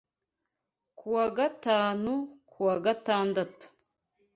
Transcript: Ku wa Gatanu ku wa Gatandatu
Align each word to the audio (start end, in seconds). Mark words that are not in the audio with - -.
Ku 0.97 1.05
wa 1.15 1.25
Gatanu 1.37 2.13
ku 2.51 2.59
wa 2.67 2.75
Gatandatu 2.85 3.65